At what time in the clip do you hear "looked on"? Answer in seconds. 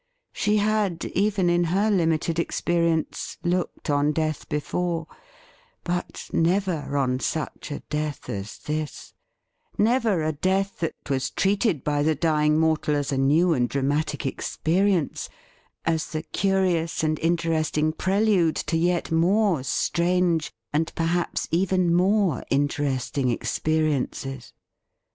3.43-4.13